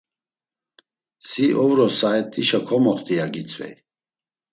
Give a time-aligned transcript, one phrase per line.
[1.27, 3.75] Si ovro saet̆işa komoxt̆i, ya gitzvey.